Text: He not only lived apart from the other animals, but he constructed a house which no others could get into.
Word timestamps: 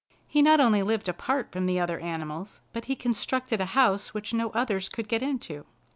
He 0.27 0.41
not 0.41 0.59
only 0.59 0.81
lived 0.81 1.07
apart 1.07 1.51
from 1.51 1.67
the 1.67 1.79
other 1.79 1.99
animals, 1.99 2.61
but 2.73 2.85
he 2.85 2.95
constructed 2.95 3.61
a 3.61 3.65
house 3.77 4.15
which 4.15 4.33
no 4.33 4.49
others 4.49 4.89
could 4.89 5.07
get 5.07 5.21
into. 5.21 5.67